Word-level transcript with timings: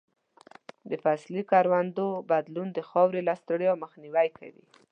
د 0.89 0.91
فصلي 1.03 1.43
کروندو 1.51 2.07
بدلون 2.31 2.67
د 2.73 2.79
خاورې 2.89 3.21
له 3.27 3.33
ستړیا 3.41 3.71
مخنیوی 3.83 4.27
کوي. 4.37 4.65